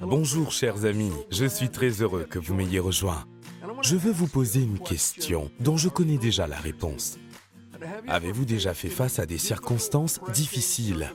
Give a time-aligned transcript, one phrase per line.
[0.00, 3.24] Bonjour chers amis, je suis très heureux que vous m'ayez rejoint.
[3.82, 7.18] Je veux vous poser une question dont je connais déjà la réponse.
[8.06, 11.10] Avez-vous déjà fait face à des circonstances difficiles?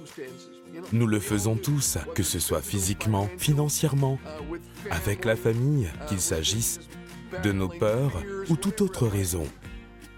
[0.93, 4.19] Nous le faisons tous, que ce soit physiquement, financièrement,
[4.89, 6.79] avec la famille, qu'il s'agisse
[7.43, 9.47] de nos peurs ou toute autre raison.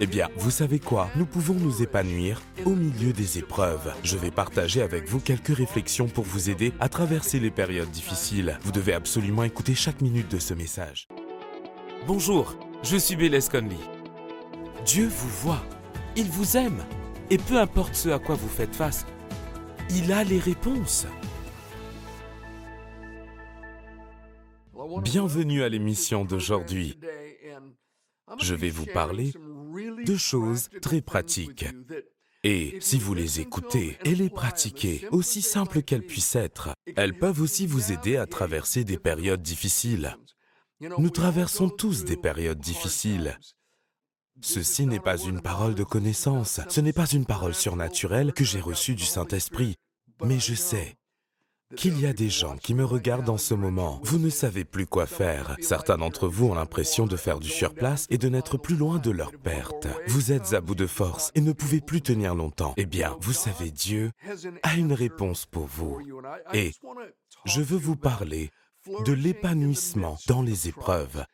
[0.04, 1.10] Eh bien, vous savez quoi?
[1.16, 3.94] Nous pouvons nous épanouir au milieu des épreuves.
[4.04, 8.60] Je vais partager avec vous quelques réflexions pour vous aider à traverser les périodes difficiles.
[8.64, 11.08] Vous devez absolument écouter chaque minute de ce message.
[12.06, 12.54] Bonjour,
[12.84, 13.78] je suis Bélez Conley.
[14.86, 15.64] Dieu vous voit,
[16.18, 16.84] il vous aime,
[17.30, 19.06] et peu importe ce à quoi vous faites face,
[19.90, 21.08] il a les réponses.
[25.02, 27.00] Bienvenue à l'émission d'aujourd'hui.
[28.42, 29.32] Je vais vous parler
[30.06, 31.66] de choses très pratiques.
[32.44, 37.42] Et si vous les écoutez et les pratiquez, aussi simples qu'elles puissent être, elles peuvent
[37.42, 40.18] aussi vous aider à traverser des périodes difficiles.
[40.82, 43.40] Nous traversons tous des périodes difficiles.
[44.42, 48.60] Ceci n'est pas une parole de connaissance, ce n'est pas une parole surnaturelle que j'ai
[48.60, 49.76] reçue du Saint-Esprit,
[50.26, 50.98] mais je sais
[51.76, 54.00] qu'il y a des gens qui me regardent en ce moment.
[54.04, 55.56] Vous ne savez plus quoi faire.
[55.62, 59.12] Certains d'entre vous ont l'impression de faire du surplace et de n'être plus loin de
[59.12, 59.88] leur perte.
[60.08, 62.74] Vous êtes à bout de force et ne pouvez plus tenir longtemps.
[62.78, 64.12] Eh bien, vous savez, Dieu
[64.64, 66.00] a une réponse pour vous.
[66.54, 66.72] Et
[67.46, 68.52] je veux vous parler
[69.06, 71.26] de l'épanouissement dans les épreuves.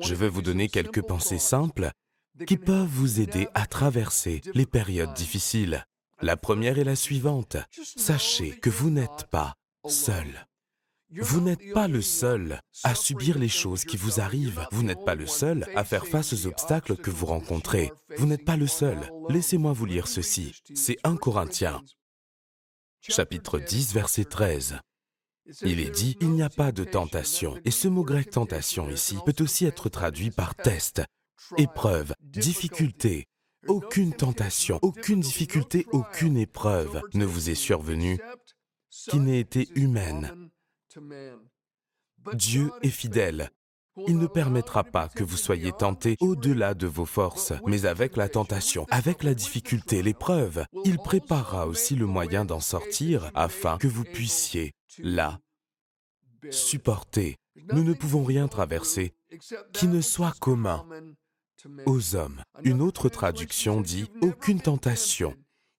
[0.00, 1.90] Je veux vous donner quelques pensées simples
[2.46, 5.84] qui peuvent vous aider à traverser les périodes difficiles.
[6.20, 7.56] La première est la suivante.
[7.96, 9.54] Sachez que vous n'êtes pas
[9.88, 10.46] seul.
[11.10, 14.66] Vous n'êtes pas le seul à subir les choses qui vous arrivent.
[14.72, 17.92] Vous n'êtes pas le seul à faire face aux obstacles que vous rencontrez.
[18.16, 18.98] Vous n'êtes pas le seul.
[19.28, 20.52] Laissez-moi vous lire ceci.
[20.74, 21.80] C'est 1 Corinthiens,
[23.00, 24.80] chapitre 10, verset 13.
[25.62, 27.56] Il est dit, il n'y a pas de tentation.
[27.64, 31.02] Et ce mot grec tentation ici peut aussi être traduit par test,
[31.56, 33.26] épreuve, difficulté.
[33.68, 38.18] Aucune tentation, aucune difficulté, aucune épreuve ne vous est survenue
[39.08, 40.50] qui n'ait été humaine.
[42.34, 43.50] Dieu est fidèle.
[44.06, 48.28] Il ne permettra pas que vous soyez tentés au-delà de vos forces, mais avec la
[48.28, 54.04] tentation, avec la difficulté, l'épreuve, il préparera aussi le moyen d'en sortir afin que vous
[54.04, 55.40] puissiez, là,
[56.50, 57.36] supporter.
[57.72, 59.14] Nous ne pouvons rien traverser
[59.72, 60.86] qui ne soit commun
[61.86, 62.42] aux hommes.
[62.64, 65.34] Une autre traduction dit aucune tentation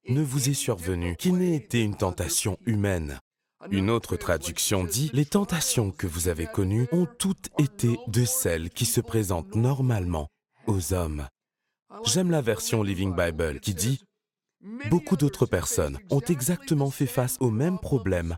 [0.08, 3.20] ne vous est survenue qui n'ait été une tentation humaine.
[3.72, 8.70] Une autre traduction dit, les tentations que vous avez connues ont toutes été de celles
[8.70, 10.28] qui se présentent normalement
[10.68, 11.28] aux hommes.
[12.06, 14.04] J'aime la version Living Bible qui dit,
[14.90, 18.38] beaucoup d'autres personnes ont exactement fait face aux mêmes problèmes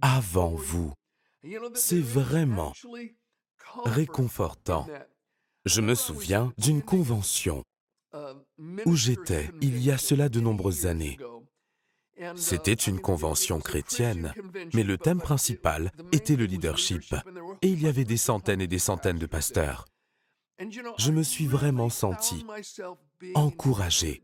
[0.00, 0.92] avant vous.
[1.74, 2.72] C'est vraiment
[3.84, 4.86] réconfortant.
[5.64, 7.64] Je me souviens d'une convention
[8.86, 11.18] où j'étais il y a cela de nombreuses années.
[12.36, 14.32] C'était une convention chrétienne,
[14.72, 17.14] mais le thème principal était le leadership.
[17.62, 19.86] Et il y avait des centaines et des centaines de pasteurs.
[20.98, 22.46] Je me suis vraiment senti
[23.34, 24.22] encouragé.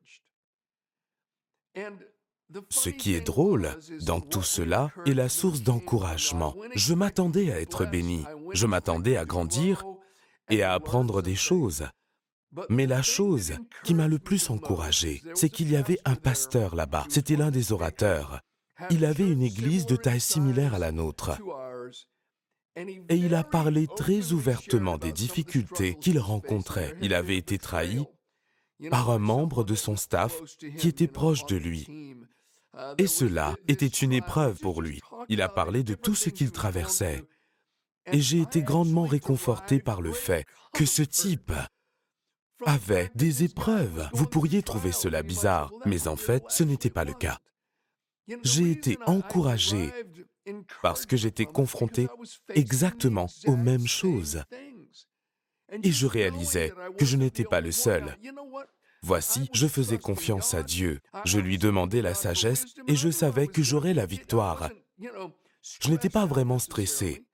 [2.68, 6.54] Ce qui est drôle dans tout cela est la source d'encouragement.
[6.74, 9.84] Je m'attendais à être béni, je m'attendais à grandir
[10.48, 11.86] et à apprendre des choses.
[12.68, 13.52] Mais la chose
[13.84, 17.06] qui m'a le plus encouragé, c'est qu'il y avait un pasteur là-bas.
[17.08, 18.40] C'était l'un des orateurs.
[18.90, 21.38] Il avait une église de taille similaire à la nôtre.
[22.76, 26.96] Et il a parlé très ouvertement des difficultés qu'il rencontrait.
[27.02, 28.04] Il avait été trahi
[28.90, 30.40] par un membre de son staff
[30.78, 32.16] qui était proche de lui.
[32.98, 35.00] Et cela était une épreuve pour lui.
[35.28, 37.22] Il a parlé de tout ce qu'il traversait.
[38.06, 41.52] Et j'ai été grandement réconforté par le fait que ce type
[42.66, 44.08] avait des épreuves.
[44.12, 47.38] Vous pourriez trouver cela bizarre, mais en fait, ce n'était pas le cas.
[48.42, 49.90] J'ai été encouragé
[50.82, 52.08] parce que j'étais confronté
[52.54, 54.44] exactement aux mêmes choses.
[55.82, 58.16] Et je réalisais que je n'étais pas le seul.
[59.02, 63.62] Voici, je faisais confiance à Dieu, je lui demandais la sagesse et je savais que
[63.62, 64.70] j'aurais la victoire.
[64.98, 67.24] Je n'étais pas vraiment stressé,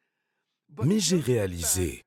[0.85, 2.06] mais j'ai réalisé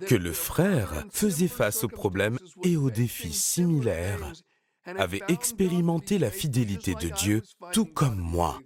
[0.00, 4.32] que le frère faisait face aux problèmes et aux défis similaires,
[4.84, 7.42] avait expérimenté la fidélité de Dieu
[7.72, 8.60] tout comme moi.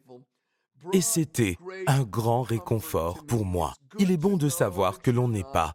[0.93, 3.75] Et c'était un grand réconfort pour moi.
[3.99, 5.75] Il est bon de savoir que l'on n'est pas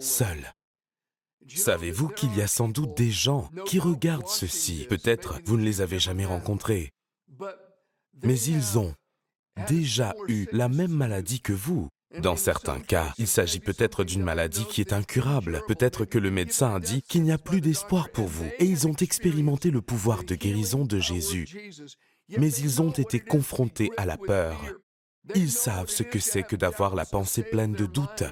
[0.00, 0.52] seul.
[1.48, 4.86] Savez-vous qu'il y a sans doute des gens qui regardent ceci?
[4.88, 6.92] Peut-être vous ne les avez jamais rencontrés,
[8.22, 8.94] mais ils ont
[9.68, 11.88] déjà eu la même maladie que vous.
[12.20, 15.62] Dans certains cas, il s'agit peut-être d'une maladie qui est incurable.
[15.66, 18.48] Peut-être que le médecin a dit qu'il n'y a plus d'espoir pour vous.
[18.58, 21.46] Et ils ont expérimenté le pouvoir de guérison de Jésus.
[22.36, 24.56] Mais ils ont été confrontés à la peur.
[25.34, 28.24] Ils savent ce que c'est que d'avoir la pensée pleine de doutes,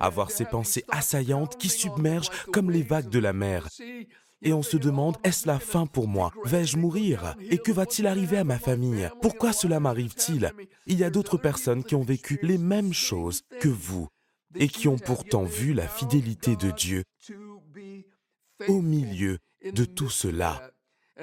[0.00, 3.68] avoir ces pensées assaillantes qui submergent comme les vagues de la mer.
[4.42, 6.32] Et on se demande, est-ce la fin pour moi?
[6.44, 7.34] Vais-je mourir?
[7.50, 9.10] Et que va-t-il arriver à ma famille?
[9.20, 10.52] Pourquoi cela m'arrive-t-il?
[10.86, 14.08] Il y a d'autres personnes qui ont vécu les mêmes choses que vous
[14.54, 17.04] et qui ont pourtant vu la fidélité de Dieu
[18.68, 20.70] au milieu de tout cela.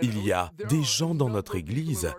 [0.02, 2.14] Il y a des gens dans notre Église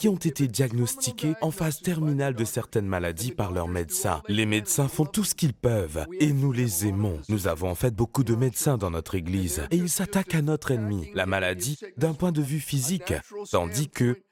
[0.00, 4.22] qui ont été diagnostiqués en phase terminale de certaines maladies par leurs médecins.
[4.28, 7.20] Les médecins font tout ce qu'ils peuvent et nous les aimons.
[7.28, 10.70] Nous avons en fait beaucoup de médecins dans notre Église et ils s'attaquent à notre
[10.70, 13.12] ennemi, la maladie, d'un point de vue physique,
[13.50, 14.22] tandis que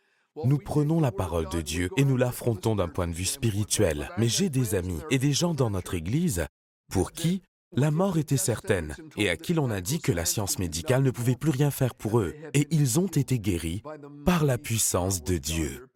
[0.43, 4.09] nous prenons la parole de Dieu et nous l'affrontons d'un point de vue spirituel.
[4.17, 6.47] Mais j'ai des amis et des gens dans notre Église
[6.91, 7.43] pour qui
[7.73, 11.11] la mort était certaine et à qui l'on a dit que la science médicale ne
[11.11, 13.83] pouvait plus rien faire pour eux, et ils ont été guéris
[14.25, 15.87] par la puissance de Dieu.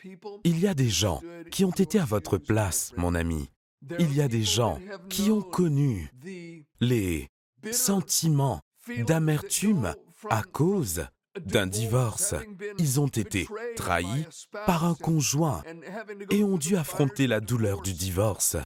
[0.45, 3.49] Il y a des gens qui ont été à votre place, mon ami.
[3.99, 4.79] Il y a des gens
[5.09, 6.11] qui ont connu
[6.81, 7.29] les
[7.73, 8.61] sentiments
[9.07, 9.95] d'amertume
[10.31, 11.07] à cause
[11.41, 12.35] d'un divorce.
[12.79, 14.27] Ils ont été trahis
[14.67, 15.63] par un conjoint
[16.31, 18.57] et ont dû affronter la douleur du divorce.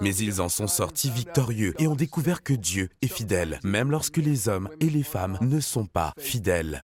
[0.00, 4.18] Mais ils en sont sortis victorieux et ont découvert que Dieu est fidèle, même lorsque
[4.18, 6.82] les hommes et les femmes ne sont pas fidèles.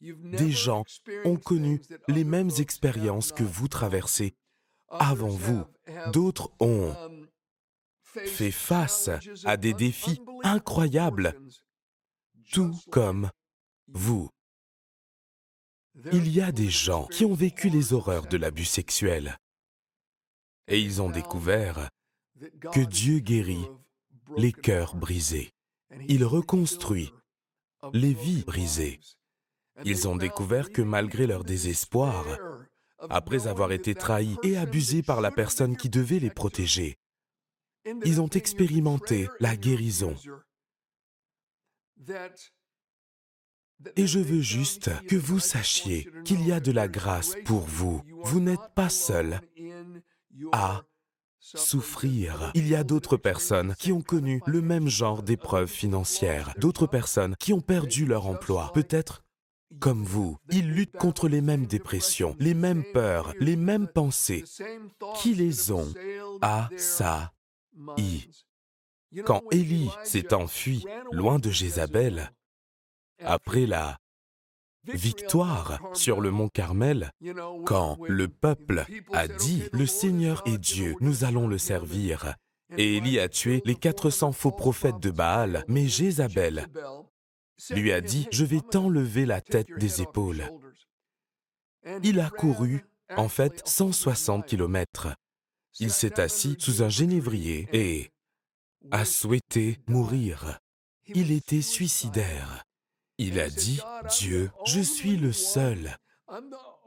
[0.00, 0.84] Des gens
[1.24, 4.34] ont connu les mêmes expériences que vous traversez
[4.90, 5.64] avant vous.
[6.12, 6.94] D'autres ont
[8.02, 9.10] fait face
[9.44, 11.34] à des défis incroyables,
[12.52, 13.30] tout comme
[13.88, 14.28] vous.
[16.12, 19.38] Il y a des gens qui ont vécu les horreurs de l'abus sexuel
[20.66, 21.88] et ils ont découvert
[22.72, 23.66] que Dieu guérit
[24.36, 25.52] les cœurs brisés.
[26.08, 27.12] Il reconstruit
[27.92, 29.00] les vies brisées.
[29.84, 32.24] Ils ont découvert que malgré leur désespoir,
[33.10, 36.96] après avoir été trahis et abusés par la personne qui devait les protéger,
[38.04, 40.14] ils ont expérimenté la guérison.
[43.96, 48.02] Et je veux juste que vous sachiez qu'il y a de la grâce pour vous.
[48.22, 49.40] Vous n'êtes pas seul
[50.52, 50.82] à
[51.44, 52.50] souffrir.
[52.54, 57.36] Il y a d'autres personnes qui ont connu le même genre d'épreuves financières, d'autres personnes
[57.36, 59.22] qui ont perdu leur emploi, peut-être
[59.80, 60.38] comme vous.
[60.50, 64.44] Ils luttent contre les mêmes dépressions, les mêmes peurs, les mêmes pensées
[65.20, 65.92] qui les ont?
[66.40, 67.32] À ça.
[69.24, 72.32] Quand Élie s'est enfui loin de Jézabel,
[73.22, 73.98] après la
[74.86, 77.10] victoire sur le mont Carmel,
[77.64, 82.24] quand le peuple a dit⁇ Le Seigneur est Dieu, nous allons le servir⁇
[82.76, 86.66] et Élie a tué les 400 faux prophètes de Baal, mais Jézabel
[87.70, 90.50] lui a dit⁇ Je vais t'enlever la tête des épaules⁇
[92.02, 92.84] Il a couru,
[93.16, 95.08] en fait, 160 kilomètres.
[95.80, 98.10] Il s'est assis sous un génévrier et
[98.90, 100.58] a souhaité mourir.
[101.06, 102.64] Il était suicidaire.
[103.18, 103.80] Il a dit,
[104.18, 105.96] Dieu, je suis le seul.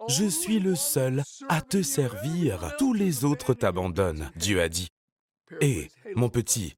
[0.09, 2.75] Je suis le seul à te servir.
[2.77, 4.31] Tous les autres t'abandonnent.
[4.35, 4.89] Dieu a dit,
[5.62, 6.75] Hé, mon petit,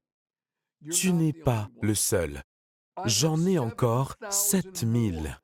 [0.92, 2.42] tu n'es pas le seul.
[3.06, 5.40] J'en ai encore sept mille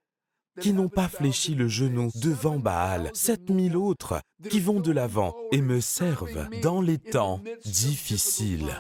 [0.61, 5.35] qui n'ont pas fléchi le genou devant Baal, sept mille autres qui vont de l'avant
[5.53, 8.73] et me servent dans les temps difficiles.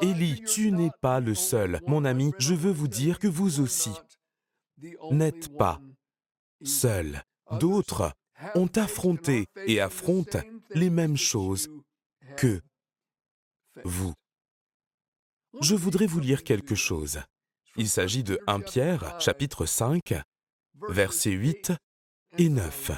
[0.00, 1.80] Élie, tu n'es pas le seul.
[1.86, 3.90] Mon ami, je veux vous dire que vous aussi,
[5.10, 5.80] n'êtes pas
[6.64, 7.22] seul.
[7.60, 8.12] D'autres
[8.54, 10.40] ont affronté et affrontent
[10.70, 11.68] les mêmes choses
[12.36, 12.60] que
[13.84, 14.14] vous.
[15.60, 17.20] Je voudrais vous lire quelque chose.
[17.76, 20.14] Il s'agit de 1 Pierre, chapitre 5,
[20.88, 21.72] versets 8
[22.38, 22.92] et 9.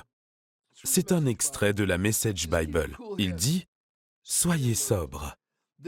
[0.84, 2.96] C'est un extrait de la Message Bible.
[3.18, 3.66] Il dit,
[4.22, 5.36] Soyez sobre,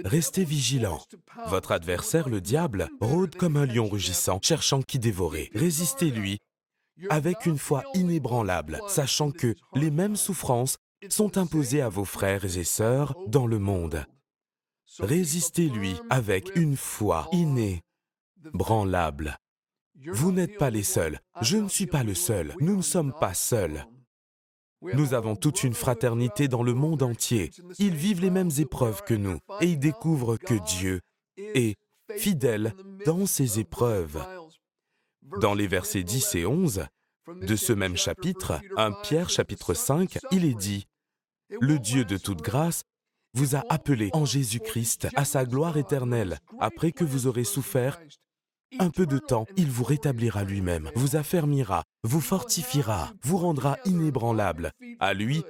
[0.04, 1.02] Restez vigilants.
[1.46, 5.50] Votre adversaire, le diable, rôde comme un lion rugissant, cherchant qui dévorer.
[5.54, 6.38] Résistez-lui
[7.10, 10.78] avec une foi inébranlable, sachant que les mêmes souffrances
[11.08, 14.04] sont imposées à vos frères et sœurs dans le monde.
[14.98, 19.38] Résistez-lui avec une foi inébranlable.
[20.06, 21.20] Vous n'êtes pas les seuls.
[21.40, 22.54] Je ne suis pas le seul.
[22.60, 23.86] Nous ne sommes pas seuls.
[24.82, 27.50] Nous avons toute une fraternité dans le monde entier.
[27.78, 31.00] Ils vivent les mêmes épreuves que nous et ils découvrent que Dieu
[31.36, 31.76] est
[32.16, 34.24] fidèle dans ces épreuves.
[35.40, 36.86] Dans les versets 10 et 11
[37.42, 40.86] de ce même chapitre, 1 Pierre chapitre 5, il est dit,
[41.60, 42.82] Le Dieu de toute grâce
[43.34, 46.38] vous a appelé en Jésus-Christ à sa gloire éternelle.
[46.60, 48.00] Après que vous aurez souffert
[48.78, 54.72] un peu de temps, il vous rétablira lui-même, vous affermira, vous fortifiera, vous rendra inébranlable.
[55.00, 55.42] À lui,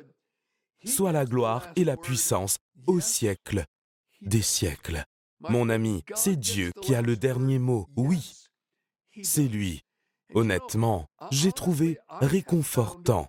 [0.84, 3.64] soit la gloire et la puissance au siècle
[4.20, 5.04] des siècles.
[5.40, 8.34] Mon ami, c'est Dieu qui a le dernier mot, oui.
[9.22, 9.82] C'est lui.
[10.34, 13.28] Honnêtement, j'ai trouvé réconfortant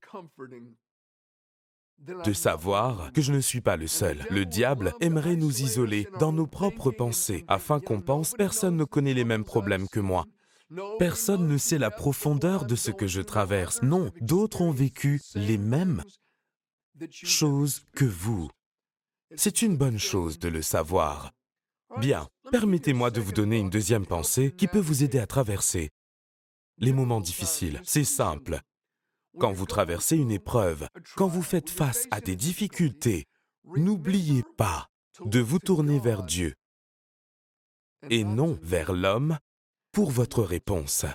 [1.99, 4.25] de savoir que je ne suis pas le seul.
[4.29, 9.13] Le diable aimerait nous isoler dans nos propres pensées afin qu'on pense personne ne connaît
[9.13, 10.25] les mêmes problèmes que moi.
[10.99, 13.81] Personne ne sait la profondeur de ce que je traverse.
[13.81, 16.03] Non, d'autres ont vécu les mêmes
[17.11, 18.49] choses que vous.
[19.35, 21.31] C'est une bonne chose de le savoir.
[21.97, 25.89] Bien, permettez-moi de vous donner une deuxième pensée qui peut vous aider à traverser
[26.77, 27.81] les moments difficiles.
[27.83, 28.59] C'est simple.
[29.39, 33.25] Quand vous traversez une épreuve, quand vous faites face à des difficultés,
[33.75, 34.87] n'oubliez pas
[35.25, 36.55] de vous tourner vers Dieu
[38.09, 39.37] et non vers l'homme
[39.91, 41.05] pour votre réponse.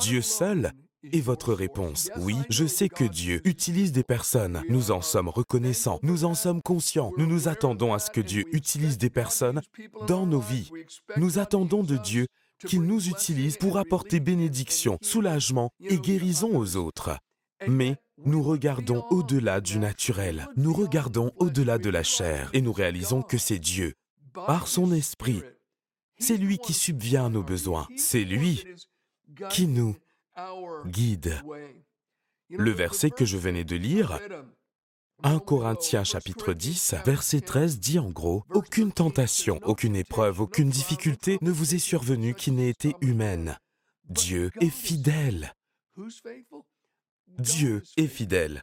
[0.00, 0.72] Dieu seul
[1.12, 2.10] est votre réponse.
[2.18, 4.62] Oui, je sais que Dieu utilise des personnes.
[4.68, 7.12] Nous en sommes reconnaissants, nous en sommes conscients.
[7.16, 9.60] Nous nous attendons à ce que Dieu utilise des personnes
[10.06, 10.70] dans nos vies.
[11.16, 12.26] Nous attendons de Dieu
[12.66, 17.16] qu'il nous utilise pour apporter bénédiction, soulagement et guérison aux autres.
[17.66, 23.22] Mais nous regardons au-delà du naturel, nous regardons au-delà de la chair et nous réalisons
[23.22, 23.94] que c'est Dieu,
[24.32, 25.42] par son esprit.
[26.18, 28.64] C'est lui qui subvient à nos besoins, c'est lui
[29.50, 29.96] qui nous
[30.86, 31.42] guide.
[32.50, 34.20] Le verset que je venais de lire
[35.22, 41.38] 1 Corinthiens chapitre 10, verset 13 dit en gros, Aucune tentation, aucune épreuve, aucune difficulté
[41.40, 43.58] ne vous est survenue qui n'ait été humaine.
[44.04, 45.54] Dieu est fidèle.
[47.38, 48.62] Dieu est fidèle.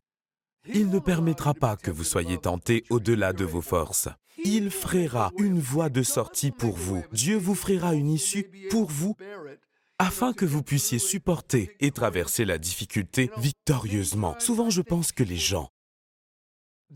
[0.66, 4.10] Il ne permettra pas que vous soyez tentés au-delà de vos forces.
[4.46, 7.04] Il frayera une voie de sortie pour vous.
[7.12, 9.16] Dieu vous frayera une issue pour vous
[10.00, 14.36] afin que vous puissiez supporter et traverser la difficulté victorieusement.
[14.40, 15.70] Souvent, je pense que les gens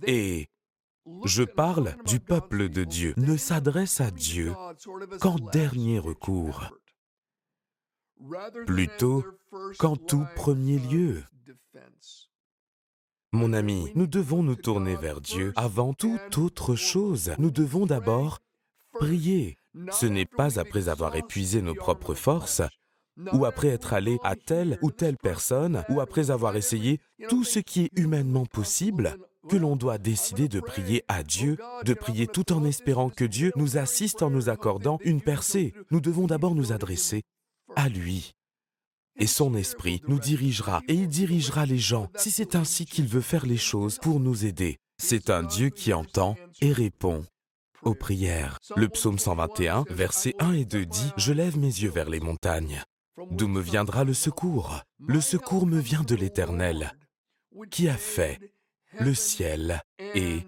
[0.05, 0.49] et
[1.25, 4.53] je parle du peuple de Dieu, ne s'adresse à Dieu
[5.21, 6.69] qu'en dernier recours,
[8.65, 9.23] plutôt
[9.79, 11.23] qu'en tout premier lieu.
[13.33, 17.33] Mon ami, nous devons nous tourner vers Dieu avant toute autre chose.
[17.37, 18.39] Nous devons d'abord
[18.93, 19.57] prier.
[19.91, 22.61] Ce n'est pas après avoir épuisé nos propres forces,
[23.33, 26.99] ou après être allé à telle ou telle personne, ou après avoir essayé
[27.29, 29.17] tout ce qui est humainement possible,
[29.49, 33.51] que l'on doit décider de prier à Dieu, de prier tout en espérant que Dieu
[33.55, 35.73] nous assiste en nous accordant une percée.
[35.91, 37.23] Nous devons d'abord nous adresser
[37.75, 38.33] à lui.
[39.19, 43.21] Et son esprit nous dirigera et il dirigera les gens si c'est ainsi qu'il veut
[43.21, 44.77] faire les choses pour nous aider.
[44.99, 47.25] C'est un Dieu qui entend et répond
[47.83, 48.57] aux prières.
[48.75, 52.81] Le psaume 121, versets 1 et 2 dit⁇ Je lève mes yeux vers les montagnes.
[53.31, 54.81] D'où me viendra le secours?
[54.99, 56.93] Le secours me vient de l'Éternel,
[57.71, 58.39] qui a fait
[58.99, 60.43] le ciel et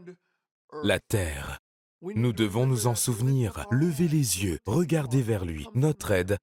[0.83, 1.59] la terre.
[2.01, 5.67] Nous devons nous en souvenir, lever les yeux, regarder vers lui.
[5.73, 6.37] Notre aide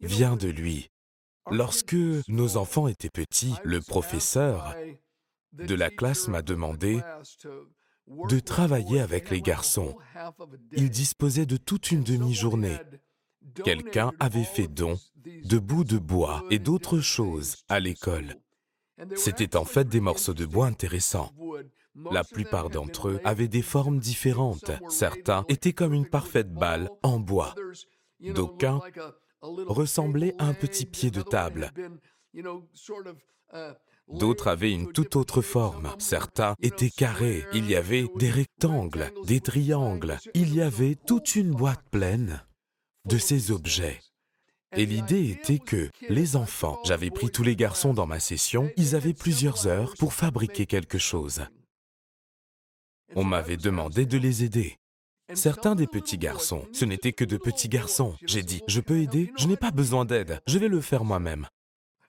[0.00, 0.88] vient de lui.
[1.50, 1.96] Lorsque
[2.28, 4.74] nos enfants étaient petits, le professeur
[5.52, 7.00] de la classe m'a demandé
[8.08, 9.96] de travailler avec les garçons.
[10.72, 12.76] Il disposait de toute une demi-journée.
[13.64, 18.36] Quelqu'un avait fait don de bouts de bois et d'autres choses à l'école.
[19.16, 21.30] C'étaient en fait des morceaux de bois intéressants.
[22.10, 24.70] La plupart d'entre eux avaient des formes différentes.
[24.88, 27.54] Certains étaient comme une parfaite balle en bois.
[28.20, 28.80] D'aucuns
[29.66, 31.70] ressemblaient à un petit pied de table.
[34.08, 35.94] D'autres avaient une toute autre forme.
[35.98, 37.44] Certains étaient carrés.
[37.54, 40.18] Il y avait des rectangles, des triangles.
[40.34, 42.42] Il y avait toute une boîte pleine
[43.06, 44.00] de ces objets.
[44.76, 48.96] Et l'idée était que les enfants, j'avais pris tous les garçons dans ma session, ils
[48.96, 51.46] avaient plusieurs heures pour fabriquer quelque chose.
[53.14, 54.76] On m'avait demandé de les aider.
[55.32, 58.14] Certains des petits garçons, ce n'étaient que de petits garçons.
[58.26, 61.48] J'ai dit, je peux aider Je n'ai pas besoin d'aide, je vais le faire moi-même.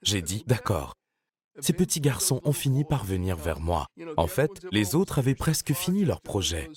[0.02, 0.94] J'ai dit, d'accord.
[1.60, 3.88] Ces petits garçons ont fini par venir vers moi.
[4.18, 6.70] En fait, les autres avaient presque fini leur projet.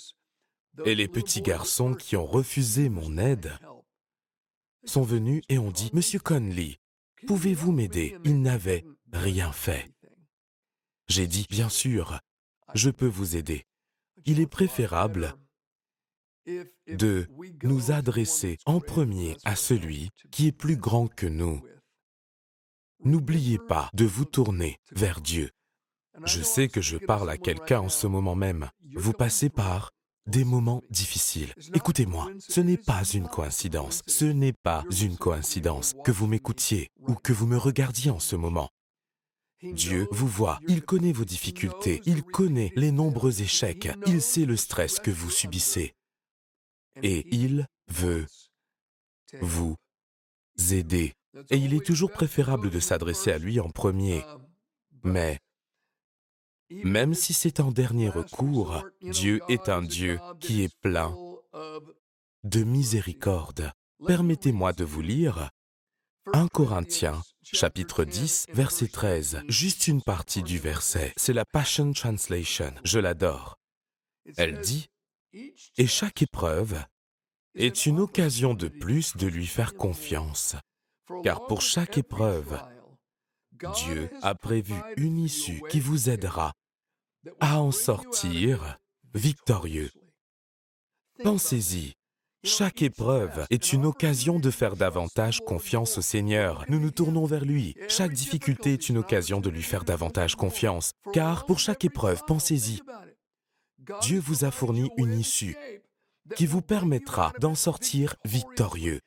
[0.84, 3.52] Et les petits garçons qui ont refusé mon aide
[4.84, 6.78] sont venus et ont dit, Monsieur Conley,
[7.26, 8.16] pouvez-vous m'aider?
[8.24, 9.90] Il n'avait rien fait.
[11.08, 12.20] J'ai dit, bien sûr,
[12.74, 13.64] je peux vous aider.
[14.24, 15.34] Il est préférable
[16.86, 17.26] de
[17.62, 21.62] nous adresser en premier à celui qui est plus grand que nous.
[23.04, 25.50] N'oubliez pas de vous tourner vers Dieu.
[26.24, 28.70] Je sais que je parle à quelqu'un en ce moment même.
[28.94, 29.92] Vous passez par
[30.26, 31.54] des moments difficiles.
[31.74, 37.14] Écoutez-moi, ce n'est pas une coïncidence, ce n'est pas une coïncidence que vous m'écoutiez ou
[37.14, 38.68] que vous me regardiez en ce moment.
[39.62, 44.56] Dieu vous voit, il connaît vos difficultés, il connaît les nombreux échecs, il sait le
[44.56, 45.94] stress que vous subissez.
[47.02, 48.26] Et il veut
[49.40, 49.76] vous
[50.70, 51.14] aider.
[51.50, 54.24] Et il est toujours préférable de s'adresser à lui en premier.
[55.04, 55.38] Mais
[56.70, 61.14] même si c'est en dernier recours, Dieu est un Dieu qui est plein
[62.44, 63.72] de miséricorde.
[64.06, 65.50] Permettez-moi de vous lire
[66.34, 71.12] 1 Corinthiens, chapitre 10, verset 13, juste une partie du verset.
[71.16, 73.58] C'est la Passion Translation, je l'adore.
[74.36, 74.88] Elle dit,
[75.32, 76.82] Et chaque épreuve
[77.54, 80.56] est une occasion de plus de lui faire confiance,
[81.22, 82.60] car pour chaque épreuve,
[83.74, 86.52] Dieu a prévu une issue qui vous aidera
[87.40, 88.78] à en sortir
[89.14, 89.90] victorieux.
[91.22, 91.94] Pensez-y,
[92.44, 96.64] chaque épreuve est une occasion de faire davantage confiance au Seigneur.
[96.68, 97.74] Nous nous tournons vers lui.
[97.88, 100.92] Chaque difficulté est une occasion de lui faire davantage confiance.
[101.12, 102.80] Car pour chaque épreuve, pensez-y,
[104.02, 105.56] Dieu vous a fourni une issue
[106.36, 109.00] qui vous permettra d'en sortir victorieux.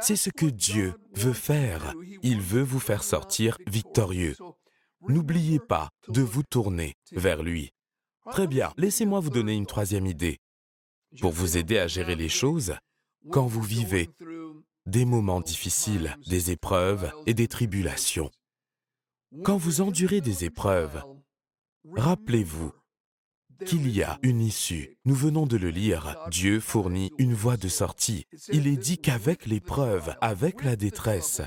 [0.00, 1.94] C'est ce que Dieu veut faire.
[2.22, 4.36] Il veut vous faire sortir victorieux.
[5.08, 7.72] N'oubliez pas de vous tourner vers lui.
[8.30, 10.38] Très bien, laissez-moi vous donner une troisième idée.
[11.20, 12.74] Pour vous aider à gérer les choses,
[13.30, 14.10] quand vous vivez
[14.86, 18.30] des moments difficiles, des épreuves et des tribulations.
[19.44, 21.02] Quand vous endurez des épreuves,
[21.94, 22.72] rappelez-vous
[23.64, 24.98] qu'il y a une issue.
[25.04, 26.16] Nous venons de le lire.
[26.30, 28.26] Dieu fournit une voie de sortie.
[28.52, 31.42] Il est dit qu'avec l'épreuve, avec la détresse,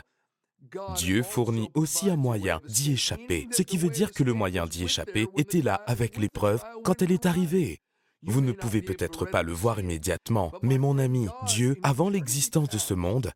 [0.96, 4.84] Dieu fournit aussi un moyen d'y échapper, ce qui veut dire que le moyen d'y
[4.84, 7.80] échapper était là avec l'épreuve quand elle est arrivée.
[8.24, 12.78] Vous ne pouvez peut-être pas le voir immédiatement, mais mon ami, Dieu, avant l'existence de
[12.78, 13.32] ce monde,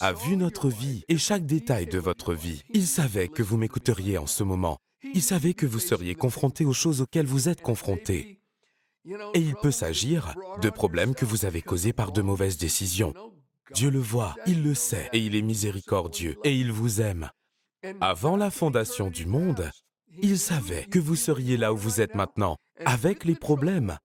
[0.00, 2.62] a vu notre vie et chaque détail de votre vie.
[2.74, 4.78] Il savait que vous m'écouteriez en ce moment.
[5.02, 8.40] Il savait que vous seriez confronté aux choses auxquelles vous êtes confronté.
[9.34, 13.14] Et il peut s'agir de problèmes que vous avez causés par de mauvaises décisions.
[13.74, 17.30] Dieu le voit, il le sait, et il est miséricordieux, et il vous aime.
[18.00, 19.70] Avant la fondation du monde,
[20.22, 23.98] il savait que vous seriez là où vous êtes maintenant, avec les problèmes.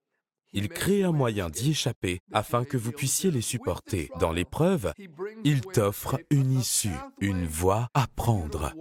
[0.51, 4.11] Il crée un moyen d'y échapper afin que vous puissiez les supporter.
[4.19, 4.93] Dans l'épreuve,
[5.43, 8.73] il t'offre une issue, une voie à prendre.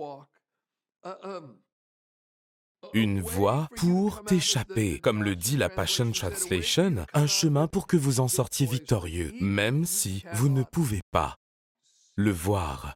[2.95, 8.21] Une voie pour t'échapper, comme le dit la Passion Translation, un chemin pour que vous
[8.21, 11.37] en sortiez victorieux, même si vous ne pouvez pas
[12.17, 12.95] le voir.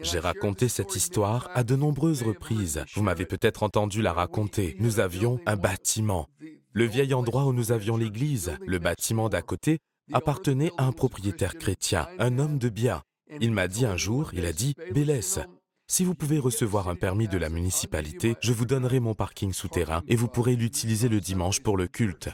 [0.00, 2.84] J'ai raconté cette histoire à de nombreuses reprises.
[2.94, 4.76] Vous m'avez peut-être entendu la raconter.
[4.80, 6.28] Nous avions un bâtiment.
[6.72, 9.78] Le vieil endroit où nous avions l'église, le bâtiment d'à côté,
[10.12, 13.02] appartenait à un propriétaire chrétien, un homme de bien.
[13.40, 15.40] Il m'a dit un jour, il a dit, Bélès,
[15.86, 20.02] si vous pouvez recevoir un permis de la municipalité, je vous donnerai mon parking souterrain
[20.08, 22.30] et vous pourrez l'utiliser le dimanche pour le culte.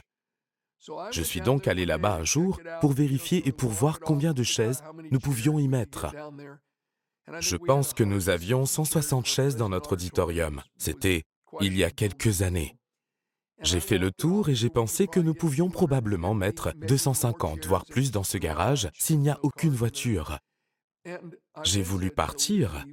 [1.11, 4.81] Je suis donc allé là-bas un jour pour vérifier et pour voir combien de chaises
[5.11, 6.07] nous pouvions y mettre.
[7.39, 10.63] Je pense que nous avions 160 chaises dans notre auditorium.
[10.77, 11.23] C'était
[11.59, 12.75] il y a quelques années.
[13.61, 18.11] J'ai fait le tour et j'ai pensé que nous pouvions probablement mettre 250, voire plus
[18.11, 20.39] dans ce garage s'il n'y a aucune voiture.
[21.63, 22.85] J'ai voulu partir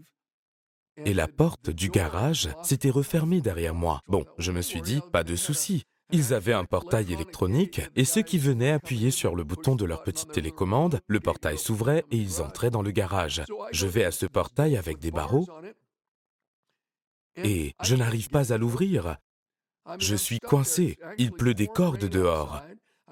[1.05, 4.01] et la porte du garage s'était refermée derrière moi.
[4.09, 8.23] Bon, je me suis dit, pas de souci, ils avaient un portail électronique et ceux
[8.23, 12.41] qui venaient appuyer sur le bouton de leur petite télécommande, le portail s'ouvrait et ils
[12.41, 13.43] entraient dans le garage.
[13.73, 15.47] Je vais à ce portail avec des barreaux
[17.37, 19.17] et je n'arrive pas à l'ouvrir.
[19.99, 22.63] Je suis coincé, il pleut des cordes dehors.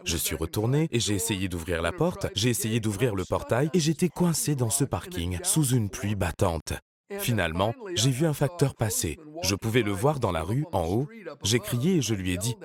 [0.04, 3.80] Je suis retourné et j'ai essayé d'ouvrir la porte, j'ai essayé d'ouvrir le portail et
[3.80, 6.74] j'étais coincé dans ce parking sous une pluie battante.
[7.18, 9.18] Finalement, j'ai vu un facteur passer.
[9.42, 11.08] Je pouvais le voir dans la rue, en haut.
[11.42, 12.56] J'ai crié et je lui ai dit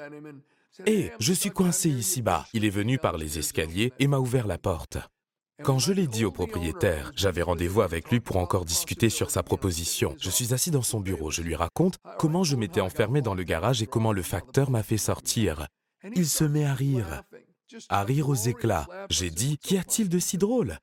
[0.86, 2.45] Hé, je suis coincé ici-bas.
[2.54, 4.97] Il est venu par les escaliers et m'a ouvert la porte.
[5.62, 9.43] Quand je l'ai dit au propriétaire, j'avais rendez-vous avec lui pour encore discuter sur sa
[9.43, 10.15] proposition.
[10.21, 13.43] Je suis assis dans son bureau, je lui raconte comment je m'étais enfermé dans le
[13.43, 15.67] garage et comment le facteur m'a fait sortir.
[16.15, 17.23] Il se met à rire,
[17.89, 18.88] à rire aux éclats.
[19.10, 20.78] J'ai dit, Qu'y a-t-il de si drôle?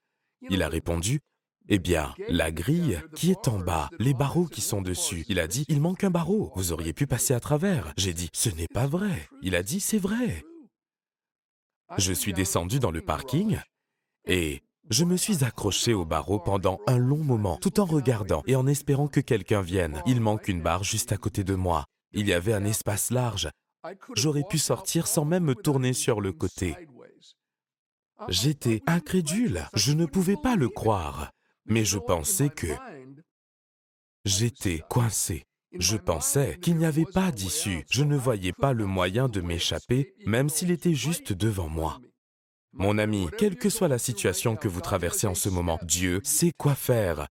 [0.50, 1.20] Il a répondu,
[1.68, 5.24] eh bien, la grille qui est en bas, les barreaux qui sont dessus.
[5.28, 7.92] Il a dit, il manque un barreau, vous auriez pu passer à travers.
[7.96, 9.28] J'ai dit, ce n'est pas vrai.
[9.42, 10.44] Il a dit, c'est vrai.
[11.98, 13.58] Je suis descendu dans le parking
[14.26, 18.56] et je me suis accroché au barreau pendant un long moment, tout en regardant et
[18.56, 20.02] en espérant que quelqu'un vienne.
[20.06, 21.84] Il manque une barre juste à côté de moi.
[22.12, 23.50] Il y avait un espace large.
[24.14, 26.76] J'aurais pu sortir sans même me tourner sur le côté.
[28.28, 31.30] J'étais incrédule, je ne pouvais pas le croire,
[31.66, 32.68] mais je pensais que
[34.24, 35.44] j'étais coincé.
[35.78, 40.14] Je pensais qu'il n'y avait pas d'issue, je ne voyais pas le moyen de m'échapper,
[40.24, 42.00] même s'il était juste devant moi.
[42.72, 46.52] Mon ami, quelle que soit la situation que vous traversez en ce moment, Dieu sait
[46.56, 47.26] quoi faire.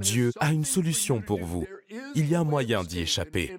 [0.00, 1.66] Dieu a une solution pour vous.
[2.14, 3.56] Il y a un moyen d'y échapper.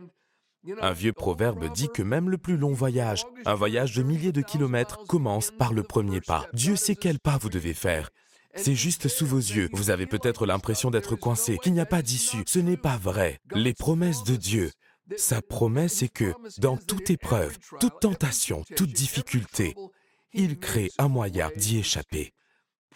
[0.80, 4.42] Un vieux proverbe dit que même le plus long voyage, un voyage de milliers de
[4.42, 6.46] kilomètres, commence par le premier pas.
[6.54, 8.12] Dieu sait quel pas vous devez faire.
[8.56, 9.70] C'est juste sous vos yeux.
[9.74, 12.44] Vous avez peut-être l'impression d'être coincé, qu'il n'y a pas d'issue.
[12.48, 13.40] Ce n'est pas vrai.
[13.54, 14.72] Les promesses de Dieu,
[15.18, 19.76] sa promesse est que dans toute épreuve, toute tentation, toute difficulté,
[20.34, 22.34] il crée un moyen d'y échapper.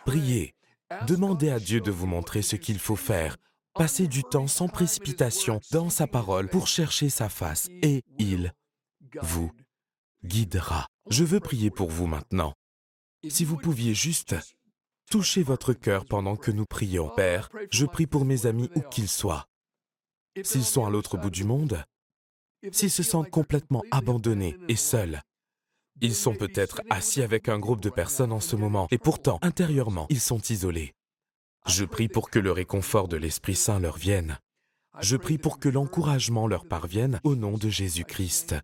[0.05, 0.53] Priez,
[1.07, 3.37] demandez à Dieu de vous montrer ce qu'il faut faire
[3.75, 8.53] Passez du temps sans précipitation dans sa parole pour chercher sa face et il
[9.21, 9.51] vous
[10.23, 10.87] guidera.
[11.09, 12.53] Je veux prier pour vous maintenant.
[13.27, 14.33] Si vous pouviez juste
[15.09, 17.09] toucher votre cœur pendant que nous prions.
[17.15, 19.47] Père, je prie pour mes amis où qu'ils soient.
[20.43, 21.83] S'ils sont à l'autre bout du monde,
[22.71, 25.21] s'ils se sentent complètement abandonnés et seuls,
[26.01, 30.07] ils sont peut-être assis avec un groupe de personnes en ce moment et pourtant, intérieurement,
[30.09, 30.93] ils sont isolés.
[31.67, 34.37] Je prie pour que le réconfort de l'Esprit Saint leur vienne.
[34.99, 38.55] Je prie pour que l'encouragement leur parvienne au nom de Jésus-Christ.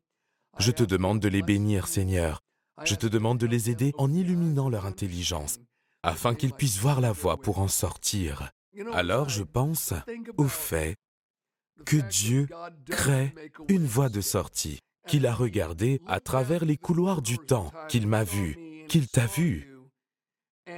[0.60, 2.42] Je te demande de les bénir, Seigneur.
[2.84, 5.60] Je te demande de les aider en illuminant leur intelligence,
[6.04, 8.52] afin qu'ils puissent voir la voie pour en sortir.
[8.94, 9.94] Alors je pense
[10.38, 10.96] au fait
[11.86, 12.48] que Dieu
[12.90, 13.34] crée
[13.68, 18.24] une voie de sortie, qu'il a regardée à travers les couloirs du temps, qu'il m'a
[18.24, 19.76] vu, qu'il t'a vu,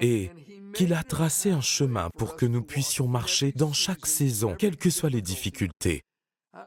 [0.01, 0.31] et
[0.73, 4.89] qu'il a tracé un chemin pour que nous puissions marcher dans chaque saison, quelles que
[4.89, 6.01] soient les difficultés.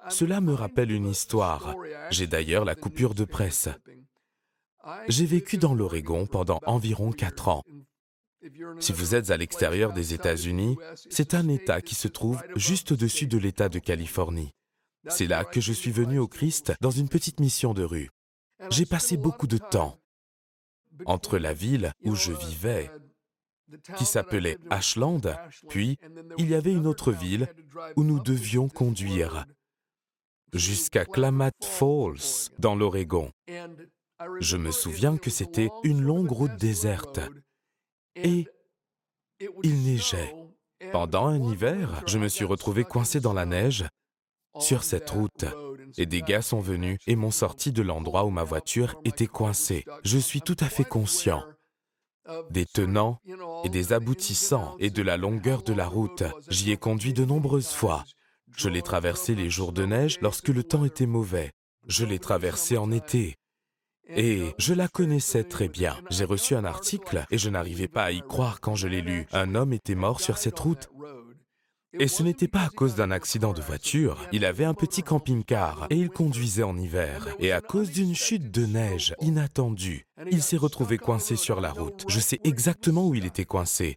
[0.09, 1.75] Cela me rappelle une histoire.
[2.11, 3.69] J'ai d'ailleurs la coupure de presse.
[5.09, 7.62] J'ai vécu dans l'Oregon pendant environ quatre ans.
[8.81, 10.77] Si vous êtes à l'extérieur des États-Unis,
[11.11, 14.53] c'est un État qui se trouve juste au-dessus de l'État de Californie.
[15.09, 18.11] C'est là que je suis venu au Christ dans une petite mission de rue.
[18.71, 19.99] J'ai passé beaucoup de temps
[21.05, 22.91] entre la ville où je vivais
[23.97, 25.21] qui s'appelait Ashland,
[25.69, 25.99] puis
[26.39, 27.49] il y avait une autre ville
[27.97, 29.45] où nous devions conduire
[30.53, 33.31] jusqu'à Klamath Falls, dans l'Oregon.
[34.41, 37.21] Je me souviens que c'était une longue route déserte
[38.16, 38.46] et
[39.62, 40.35] il neigeait.
[40.92, 43.87] Pendant un hiver, je me suis retrouvé coincé dans la neige
[44.59, 45.44] sur cette route.
[45.98, 49.85] Et des gars sont venus et m'ont sorti de l'endroit où ma voiture était coincée.
[50.05, 51.44] Je suis tout à fait conscient
[52.50, 53.20] des tenants
[53.64, 56.24] et des aboutissants et de la longueur de la route.
[56.48, 58.05] J'y ai conduit de nombreuses fois.
[58.57, 61.52] Je l'ai traversé les jours de neige lorsque le temps était mauvais.
[61.87, 63.37] Je l'ai traversé en été.
[64.09, 65.97] Et je la connaissais très bien.
[66.11, 69.27] J'ai reçu un article et je n'arrivais pas à y croire quand je l'ai lu.
[69.33, 70.88] Un homme était mort sur cette route
[71.99, 75.87] et ce n'était pas à cause d'un accident de voiture, il avait un petit camping-car
[75.88, 77.29] et il conduisait en hiver.
[77.38, 82.05] Et à cause d'une chute de neige inattendue, il s'est retrouvé coincé sur la route.
[82.09, 83.97] Je sais exactement où il était coincé.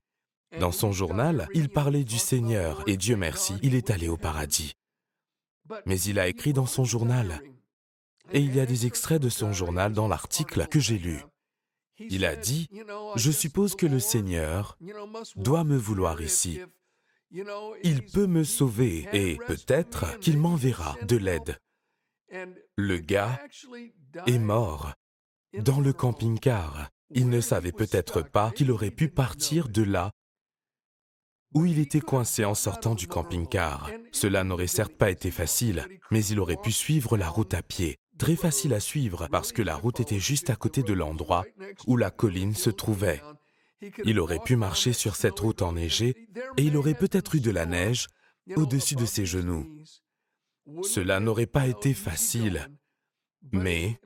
[0.60, 4.74] Dans son journal, il parlait du Seigneur et Dieu merci, il est allé au paradis.
[5.86, 7.42] Mais il a écrit dans son journal.
[8.32, 11.22] Et il y a des extraits de son journal dans l'article que j'ai lu.
[11.98, 12.70] Il a dit,
[13.16, 14.78] Je suppose que le Seigneur
[15.36, 16.62] doit me vouloir ici
[17.84, 21.60] il peut me sauver et peut-être qu'il m'enverra de l'aide.
[22.76, 23.40] Le gars
[24.26, 24.94] est mort
[25.58, 26.90] dans le camping-car.
[27.12, 30.12] Il ne savait peut-être pas qu'il aurait pu partir de là
[31.56, 33.90] où il était coincé en sortant du camping-car.
[34.12, 37.98] Cela n'aurait certes pas été facile, mais il aurait pu suivre la route à pied.
[38.20, 41.46] Très facile à suivre parce que la route était juste à côté de l'endroit
[41.88, 43.24] où la colline se trouvait.
[44.04, 46.28] Il aurait pu marcher sur cette route enneigée
[46.58, 48.08] et il aurait peut-être eu de la neige
[48.58, 49.66] au-dessus de ses genoux.
[50.84, 52.70] Cela n'aurait pas été facile,
[53.54, 54.00] mais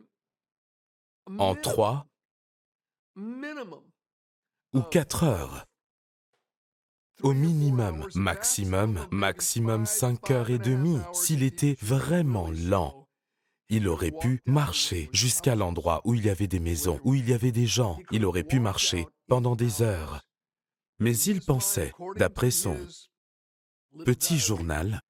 [1.39, 2.05] en trois
[4.73, 5.65] ou quatre heures,
[7.21, 13.02] au minimum, maximum, maximum cinq heures et demie, s'il était vraiment lent,
[13.75, 17.33] il aurait pu marcher jusqu'à l'endroit où il y avait des maisons, où il y
[17.33, 17.97] avait des gens.
[18.11, 20.21] Il aurait pu marcher pendant des heures.
[20.99, 22.77] Mais il pensait, d'après son
[24.05, 25.01] petit journal,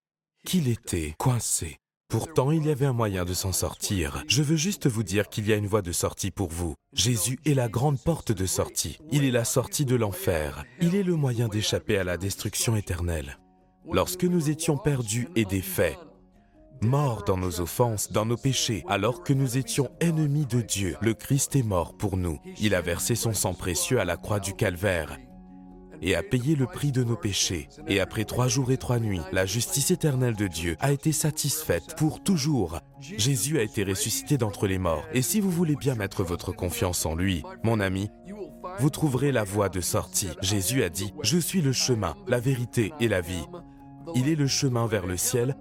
[0.45, 1.77] qu'il était coincé.
[2.07, 4.23] Pourtant, il y avait un moyen de s'en sortir.
[4.27, 6.75] Je veux juste vous dire qu'il y a une voie de sortie pour vous.
[6.93, 8.97] Jésus est la grande porte de sortie.
[9.11, 10.63] Il est la sortie de l'enfer.
[10.79, 13.39] Il est le moyen d'échapper à la destruction éternelle.
[13.91, 15.97] Lorsque nous étions perdus et défaits,
[16.81, 20.95] mort dans nos offenses, dans nos péchés, alors que nous étions ennemis de Dieu.
[21.01, 22.39] Le Christ est mort pour nous.
[22.59, 25.17] Il a versé son sang précieux à la croix du calvaire
[26.03, 27.69] et a payé le prix de nos péchés.
[27.87, 31.95] Et après trois jours et trois nuits, la justice éternelle de Dieu a été satisfaite
[31.97, 32.79] pour toujours.
[32.99, 35.05] Jésus a été ressuscité d'entre les morts.
[35.13, 38.09] Et si vous voulez bien mettre votre confiance en lui, mon ami,
[38.79, 40.31] vous trouverez la voie de sortie.
[40.41, 43.45] Jésus a dit, Je suis le chemin, la vérité et la vie.
[44.15, 45.55] Il est le chemin vers le ciel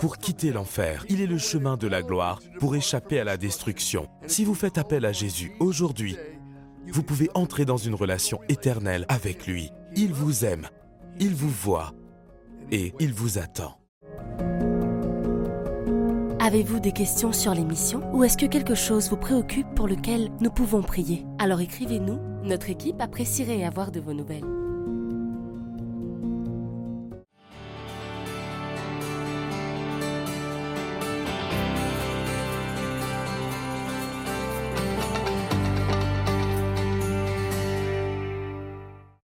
[0.00, 1.04] pour quitter l'enfer.
[1.08, 4.08] Il est le chemin de la gloire pour échapper à la destruction.
[4.26, 6.16] Si vous faites appel à Jésus aujourd'hui,
[6.88, 9.70] vous pouvez entrer dans une relation éternelle avec lui.
[9.96, 10.68] Il vous aime,
[11.20, 11.92] il vous voit
[12.70, 13.78] et il vous attend.
[16.40, 20.50] Avez-vous des questions sur l'émission ou est-ce que quelque chose vous préoccupe pour lequel nous
[20.50, 21.24] pouvons prier?
[21.38, 24.44] Alors écrivez-nous, notre équipe apprécierait avoir de vos nouvelles.